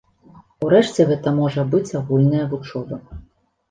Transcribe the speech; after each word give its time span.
Урэшце 0.67 1.05
гэта 1.13 1.35
можа 1.43 1.69
быць 1.77 1.87
агульная 2.03 2.45
вучоба. 2.53 3.05